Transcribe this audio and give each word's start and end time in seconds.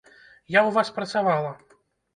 Я 0.57 0.61
ў 0.69 0.71
вас 0.79 0.93
працавала. 0.99 1.57